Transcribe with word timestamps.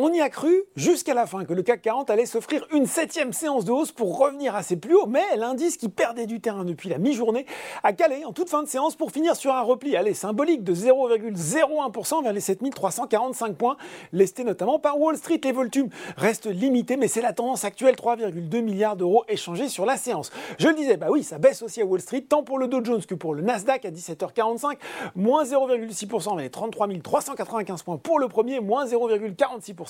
On 0.00 0.12
y 0.12 0.20
a 0.20 0.28
cru 0.28 0.62
jusqu'à 0.76 1.12
la 1.12 1.26
fin 1.26 1.44
que 1.44 1.52
le 1.52 1.64
CAC 1.64 1.82
40 1.82 2.08
allait 2.08 2.24
s'offrir 2.24 2.64
une 2.70 2.86
septième 2.86 3.32
séance 3.32 3.64
de 3.64 3.72
hausse 3.72 3.90
pour 3.90 4.16
revenir 4.16 4.54
à 4.54 4.62
ses 4.62 4.76
plus 4.76 4.94
hauts, 4.94 5.08
mais 5.08 5.24
l'indice 5.36 5.76
qui 5.76 5.88
perdait 5.88 6.26
du 6.26 6.40
terrain 6.40 6.64
depuis 6.64 6.88
la 6.88 6.98
mi-journée 6.98 7.46
a 7.82 7.92
calé 7.92 8.24
en 8.24 8.32
toute 8.32 8.48
fin 8.48 8.62
de 8.62 8.68
séance 8.68 8.94
pour 8.94 9.10
finir 9.10 9.34
sur 9.34 9.52
un 9.52 9.60
repli 9.60 9.96
allez, 9.96 10.14
symbolique 10.14 10.62
de 10.62 10.72
0,01% 10.72 12.22
vers 12.22 12.32
les 12.32 12.38
7345 12.38 13.56
points, 13.56 13.76
lesté 14.12 14.44
notamment 14.44 14.78
par 14.78 15.00
Wall 15.00 15.16
Street. 15.16 15.40
Les 15.42 15.50
volumes 15.50 15.88
restent 16.16 16.46
limités, 16.46 16.96
mais 16.96 17.08
c'est 17.08 17.20
la 17.20 17.32
tendance 17.32 17.64
actuelle, 17.64 17.96
3,2 17.96 18.60
milliards 18.62 18.94
d'euros 18.94 19.24
échangés 19.26 19.68
sur 19.68 19.84
la 19.84 19.96
séance. 19.96 20.30
Je 20.60 20.68
le 20.68 20.74
disais, 20.74 20.96
bah 20.96 21.08
oui, 21.10 21.24
ça 21.24 21.38
baisse 21.38 21.60
aussi 21.60 21.82
à 21.82 21.84
Wall 21.84 22.00
Street, 22.00 22.20
tant 22.20 22.44
pour 22.44 22.60
le 22.60 22.68
Dow 22.68 22.84
Jones 22.84 23.04
que 23.04 23.16
pour 23.16 23.34
le 23.34 23.42
Nasdaq 23.42 23.84
à 23.84 23.90
17h45, 23.90 24.76
moins 25.16 25.42
0,6% 25.42 26.24
vers 26.24 26.36
les 26.36 26.50
33 26.50 26.86
395 27.02 27.82
points 27.82 27.96
pour 27.98 28.20
le 28.20 28.28
premier, 28.28 28.60
moins 28.60 28.86
0,46% 28.86 29.87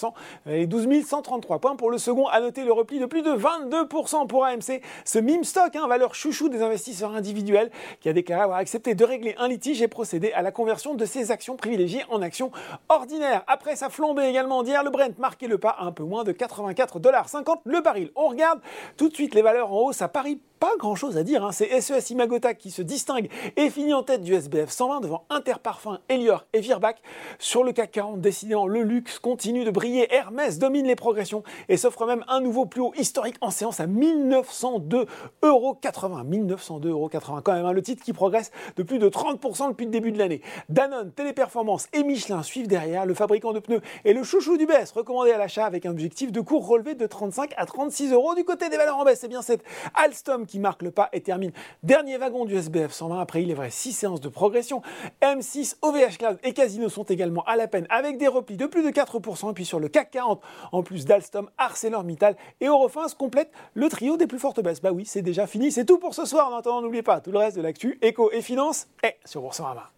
et 0.49 0.67
12 0.67 0.89
133 1.05 1.59
points 1.59 1.77
pour 1.77 1.91
le 1.91 1.99
second. 1.99 2.27
À 2.27 2.41
noter 2.41 2.65
le 2.65 2.73
repli 2.73 2.99
de 2.99 3.07
plus 3.07 3.23
de 3.23 3.31
22% 3.31 4.27
pour 4.27 4.45
AMC, 4.45 4.81
ce 5.05 5.19
meme 5.19 5.45
stock, 5.45 5.75
hein, 5.77 5.87
valeur 5.89 6.15
chouchou 6.15 6.49
des 6.49 6.63
investisseurs 6.63 7.15
individuels, 7.15 7.71
qui 8.01 8.09
a 8.09 8.13
déclaré 8.13 8.43
avoir 8.43 8.59
accepté 8.59 8.95
de 8.95 9.05
régler 9.05 9.35
un 9.39 9.49
litige 9.49 9.83
et 9.83 9.89
procéder 9.89 10.33
à 10.33 10.43
la 10.43 10.53
conversion 10.53 10.95
de 10.95 11.05
ses 11.05 11.31
actions 11.31 11.57
privilégiées 11.57 12.05
en 12.11 12.23
actions 12.23 12.51
ordinaires. 12.89 13.45
Après 13.47 13.77
sa 13.77 13.89
flambée 13.89 14.27
également 14.27 14.63
d'hier, 14.63 14.83
le 14.85 14.91
Brent 14.91 15.19
marquait 15.19 15.49
le 15.49 15.59
pas 15.59 15.71
à 15.71 15.85
un 15.85 15.93
peu 15.93 16.05
moins 16.05 16.25
de 16.25 16.33
84,50$ 16.33 17.59
le 17.65 17.81
baril. 17.81 18.11
On 18.17 18.29
regarde 18.29 18.61
tout 18.97 19.09
de 19.09 19.15
suite 19.15 19.35
les 19.35 19.43
valeurs 19.43 19.73
en 19.73 19.81
hausse 19.87 20.03
à 20.03 20.09
Paris 20.09 20.41
pas 20.59 20.73
grand 20.79 20.95
chose 20.95 21.17
à 21.17 21.23
dire. 21.23 21.45
Hein. 21.45 21.53
C'est 21.53 21.81
SES 21.81 22.11
Imagota 22.11 22.55
qui 22.55 22.71
se 22.71 22.83
distingue 22.83 23.29
et 23.57 23.71
finit 23.71 23.95
en 23.95 24.03
tête 24.03 24.23
du 24.23 24.35
SBF 24.35 24.71
120 24.71 25.01
devant 25.01 25.25
Interparfum, 25.31 25.99
Elior 26.09 26.47
et 26.53 26.61
Virbac. 26.61 27.01
Sur 27.39 27.65
le 27.65 27.73
CAC 27.73 27.93
40, 27.93 28.21
décidément, 28.21 28.67
le 28.67 28.83
luxe 28.83 29.19
continue 29.19 29.65
de 29.65 29.71
briller. 29.71 30.13
Hermès 30.13 30.59
domine 30.59 30.87
les 30.87 30.97
progressions 30.97 31.43
et 31.69 31.77
s'offre 31.77 32.07
même 32.07 32.25
un 32.29 32.41
nouveau 32.41 32.67
plus 32.67 32.81
haut 32.81 32.93
historique 32.97 33.37
en 33.41 33.51
séance 33.51 33.81
à 33.81 33.87
1902,80 33.87 35.07
euros. 35.45 35.79
1902,80 35.83 36.89
euros 36.89 37.11
quand 37.43 37.53
même. 37.53 37.65
Hein. 37.65 37.73
Le 37.73 37.83
titre 37.83 38.03
qui 38.03 38.13
progresse 38.13 38.51
de 38.77 38.83
plus 38.83 38.99
de 38.99 39.09
30% 39.09 39.71
depuis 39.71 39.87
le 39.87 39.93
début 39.93 40.13
de 40.13 40.19
l'année. 40.19 40.43
Danone, 40.69 41.13
Téléperformance 41.13 41.87
et 41.93 42.03
Michelin 42.03 42.43
suivent 42.43 42.69
derrière. 42.69 43.07
Le 43.07 43.15
fabricant 43.15 43.53
de 43.53 43.61
pneus 43.61 43.81
et 44.05 44.13
le 44.13 44.23
chouchou 44.23 44.57
du 44.57 44.67
baisse 44.67 44.91
recommandé 44.93 45.31
à 45.31 45.39
l'achat 45.39 45.67
avec 45.67 45.87
un 45.87 45.91
objectif 45.91 46.33
de 46.33 46.41
cours 46.41 46.67
relevé 46.67 46.95
de 46.95 47.07
35 47.07 47.53
à 47.57 47.67
36 47.67 48.13
euros. 48.13 48.35
Du 48.35 48.45
côté 48.45 48.69
des 48.69 48.77
valeurs 48.77 48.99
en 48.99 49.05
baisse, 49.05 49.21
c'est 49.21 49.29
bien 49.29 49.43
cette 49.43 49.63
Alstom 49.95 50.47
qui 50.49 50.59
marque 50.59 50.83
le 50.83 50.91
pas 50.91 51.09
et 51.13 51.21
termine 51.21 51.53
dernier 51.85 52.17
wagon 52.17 52.45
du 52.45 52.57
SBF 52.57 52.93
120. 52.93 53.21
Après, 53.21 53.43
il 53.45 53.51
est 53.51 53.55
vrai, 53.55 53.71
6 53.71 53.93
séances 53.93 54.21
de 54.21 54.29
progression. 54.29 54.83
M6, 55.23 55.77
OVH 55.83 56.19
Cloud 56.19 56.39
et 56.43 56.53
Casino 56.53 56.89
sont 56.89 57.05
également 57.05 57.45
à 57.45 57.55
la 57.55 57.69
peine 57.69 57.87
avec 57.91 58.19
des 58.19 58.27
replis 58.27 58.57
de 58.57 58.67
plus 58.67 58.83
de 58.83 58.91
4%. 58.91 59.51
Et 59.51 59.55
puis 59.55 59.65
sur 59.65 59.79
le 59.79 59.89
CAC 59.89 60.11
40, 60.11 60.43
en 60.73 60.83
plus 60.83 61.05
d'Alstom, 61.05 61.49
ArcelorMittal 61.59 62.37
et 62.61 62.67
Eurofins 62.67 63.07
se 63.07 63.15
complète 63.15 63.53
le 63.75 63.89
trio 63.89 64.17
des 64.17 64.27
plus 64.27 64.41
fortes 64.41 64.61
baisses. 64.61 64.81
Bah 64.81 64.91
oui, 64.93 65.07
c'est 65.07 65.23
déjà 65.23 65.47
fini. 65.47 65.71
C'est 65.71 65.85
tout 65.85 65.99
pour 65.99 66.15
ce 66.15 66.25
soir. 66.25 66.53
En 66.53 66.57
attendant, 66.57 66.83
n'oubliez 66.83 67.03
pas 67.03 67.21
tout 67.21 67.31
le 67.31 67.39
reste 67.39 67.57
de 67.57 67.63
l'actu, 67.63 67.99
éco 68.03 68.31
et 68.33 68.43
finance 68.43 68.89
est 69.03 69.17
sur 69.25 69.43
Boursorama. 69.43 69.98